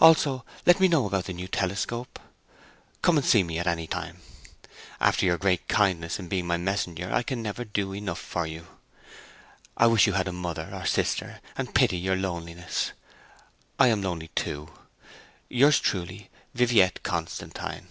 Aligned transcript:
Also 0.00 0.46
let 0.64 0.80
me 0.80 0.88
know 0.88 1.04
about 1.04 1.26
the 1.26 1.34
new 1.34 1.46
telescope. 1.46 2.18
Come 3.02 3.18
and 3.18 3.26
see 3.26 3.42
me 3.42 3.58
at 3.58 3.66
any 3.66 3.86
time. 3.86 4.22
After 4.98 5.26
your 5.26 5.36
great 5.36 5.68
kindness 5.68 6.18
in 6.18 6.26
being 6.26 6.46
my 6.46 6.56
messenger 6.56 7.12
I 7.12 7.22
can 7.22 7.42
never 7.42 7.66
do 7.66 7.92
enough 7.92 8.18
for 8.18 8.46
you. 8.46 8.66
I 9.76 9.86
wish 9.88 10.06
you 10.06 10.14
had 10.14 10.26
a 10.26 10.32
mother 10.32 10.70
or 10.72 10.86
sister, 10.86 11.42
and 11.54 11.74
pity 11.74 11.98
your 11.98 12.16
loneliness! 12.16 12.92
I 13.78 13.88
am 13.88 14.00
lonely 14.00 14.28
too. 14.28 14.70
Yours 15.50 15.78
truly, 15.80 16.30
VIVIETTE 16.54 17.02
CONSTANTINE.' 17.02 17.88